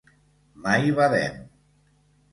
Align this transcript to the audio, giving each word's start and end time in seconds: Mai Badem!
Mai 0.63 0.89
Badem! 0.97 1.37